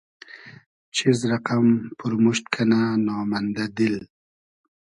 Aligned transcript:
چیز 0.95 1.17
رئقئم 1.31 1.67
پورموشت 1.97 2.45
کئنۂ 2.53 2.81
نامئندۂ 3.05 3.65
دیل 3.75 3.97